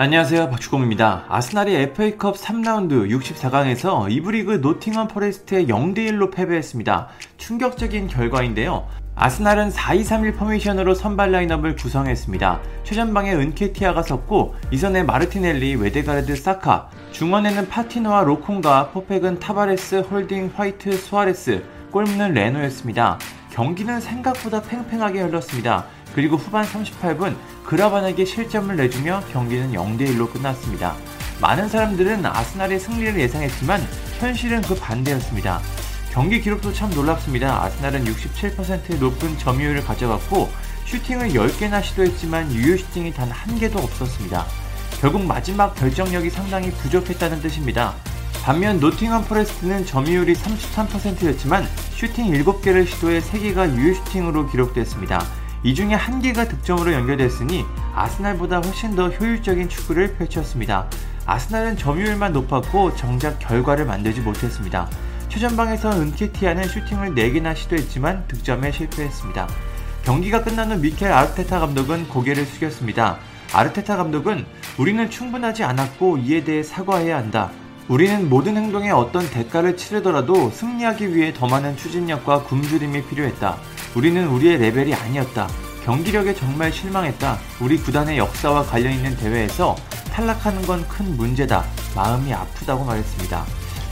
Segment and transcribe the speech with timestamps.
[0.00, 1.24] 안녕하세요 박주공입니다.
[1.28, 7.08] 아스날이 FA컵 3라운드 64강에서 2부리그 노팅엄 포레스트에 0대1로 패배했습니다.
[7.36, 8.86] 충격적인 결과인데요.
[9.16, 12.60] 아스날은 4-2-3-1 포메이션으로 선발 라인업을 구성했습니다.
[12.84, 21.64] 최전방에 은케티아가 섰고 이선에 마르티넬리, 외데가르드, 사카, 중원에는 파티노와 로콩가 포백은 타바레스, 홀딩, 화이트, 수아레스,
[21.90, 23.18] 골문은 레노였습니다.
[23.58, 25.84] 경기는 생각보다 팽팽하게 흘렀습니다.
[26.14, 27.34] 그리고 후반 38분
[27.64, 30.94] 그라반에게 실점을 내주며 경기는 0대1로 끝났습니다.
[31.40, 33.80] 많은 사람들은 아스날의 승리를 예상했지만
[34.20, 35.60] 현실은 그 반대였습니다.
[36.12, 37.64] 경기 기록도 참 놀랍습니다.
[37.64, 40.48] 아스날은 67%의 높은 점유율을 가져갔고
[40.84, 44.46] 슈팅을 10개나 시도했지만 유효 슈팅이 단 한 개도 없었습니다.
[45.00, 47.96] 결국 마지막 결정력이 상당히 부족했다는 뜻입니다.
[48.44, 51.66] 반면 노팅엄 포레스트는 점유율이 33%였지만
[51.98, 55.20] 슈팅 7개를 시도해 3개가 유효 슈팅으로 기록됐습니다.
[55.64, 60.88] 이 중에 한 개가 득점으로 연결됐으니 아스날보다 훨씬 더 효율적인 축구를 펼쳤습니다.
[61.26, 64.88] 아스날은 점유율만 높았고 정작 결과를 만들지 못했습니다.
[65.28, 69.48] 최전방에서 은케티아는 슈팅을 4개나 시도했지만 득점에 실패했습니다.
[70.04, 73.18] 경기가 끝난 후 미켈 아르테타 감독은 고개를 숙였습니다.
[73.52, 74.46] 아르테타 감독은
[74.78, 77.50] 우리는 충분하지 않았고 이에 대해 사과해야 한다.
[77.88, 83.56] 우리는 모든 행동에 어떤 대가를 치르더라도 승리하기 위해 더 많은 추진력과 굶주림이 필요했다.
[83.94, 85.48] 우리는 우리의 레벨이 아니었다.
[85.84, 87.38] 경기력에 정말 실망했다.
[87.60, 89.74] 우리 구단의 역사와 관련 있는 대회에서
[90.12, 91.64] 탈락하는 건 큰 문제다.
[91.96, 93.44] 마음이 아프다고 말했습니다.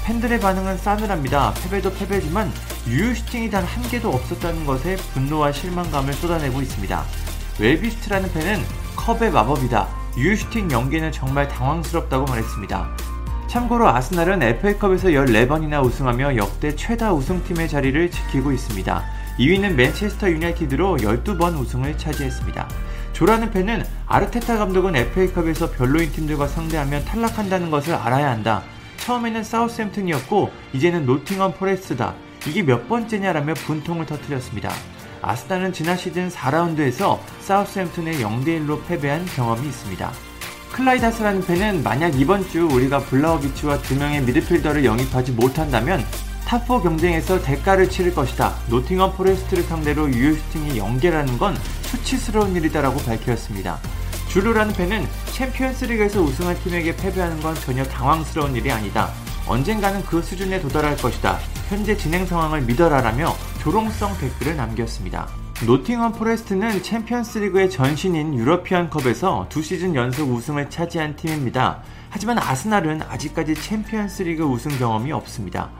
[0.05, 1.55] 팬들의 반응은 싸늘합니다.
[1.55, 2.53] 패배도 패배지만
[2.87, 7.03] 유효 슈팅이 단 한 개도 없었다는 것에 분노와 실망감을 쏟아내고 있습니다.
[7.59, 8.63] 웰비스트라는 팬은
[8.97, 9.89] 컵의 마법이다.
[10.19, 12.89] 유효 슈팅 연계는 정말 당황스럽다고 말했습니다.
[13.47, 19.05] 참고로 아스날은 FA컵에서 14번이나 우승하며 역대 최다 우승팀의 자리를 지키고 있습니다.
[19.39, 22.69] 2위는 맨체스터 유나이티드로 12번 우승을 차지했습니다.
[23.13, 28.63] 조라는 팬은 아르테타 감독은 FA컵에서 별로인 팀들과 상대하면 탈락한다는 것을 알아야 한다.
[28.99, 32.15] 처음에는 사우스햄튼이었고 이제는 노팅엄 포레스트다.
[32.47, 34.71] 이게 몇 번째냐라며 분통을 터뜨렸습니다.
[35.23, 40.12] 아스날은 지난 시즌 4라운드에서 사우스햄튼에 0대1로 패배한 경험이 있습니다.
[40.72, 46.04] 클라이다스라는 팬은 만약 이번 주 우리가 블라호비치와 두 명의 미드필더를 영입하지 못한다면
[46.47, 48.54] 탑4 경쟁에서 대가를 치를 것이다.
[48.69, 53.78] 노팅엄 포레스트를 상대로 유효 슈팅이 0개라는 건 수치스러운 일이다라고 밝혔습니다.
[54.28, 59.10] 줄루라는 팬은 챔피언스리그에서 우승한 팀에게 패배하는 건 전혀 당황스러운 일이 아니다.
[59.47, 61.38] 언젠가는 그 수준에 도달할 것이다.
[61.69, 65.28] 현재 진행 상황을 믿어라라며 조롱성 댓글을 남겼습니다.
[65.65, 71.83] 노팅엄 포레스트는 챔피언스리그의 전신인 유러피언컵에서 두 시즌 연속 우승을 차지한 팀입니다.
[72.11, 75.71] 하지만 아스날은 아직까지 챔피언스리그 우승 경험이 없습니다.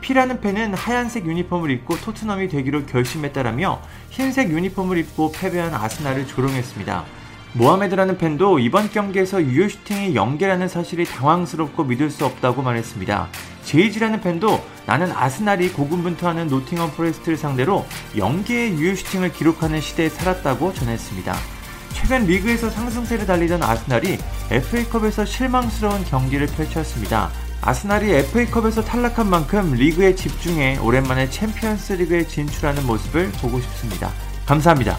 [0.00, 7.04] 피라는 팬은 하얀색 유니폼을 입고 토트넘이 되기로 결심했다라며 흰색 유니폼을 입고 패배한 아스날을 조롱했습니다.
[7.54, 13.28] 모하메드라는 팬도 이번 경기에서 유효 슈팅이 0개라는 사실이 당황스럽고 믿을 수 없다고 말했습니다.
[13.64, 17.86] 제이지라는 팬도 나는 아스날이 고군분투하는 노팅엄 포레스트를 상대로
[18.16, 21.34] 0개의 유효 슈팅을 기록하는 시대에 살았다고 전했습니다.
[21.92, 24.18] 최근 리그에서 상승세를 달리던 아스날이
[24.50, 27.30] FA컵에서 실망스러운 경기를 펼쳤습니다.
[27.62, 34.10] 아스날이 FA컵에서 탈락한 만큼 리그에 집중해 오랜만에 챔피언스 리그에 진출하는 모습을 보고 싶습니다.
[34.44, 34.98] 감사합니다.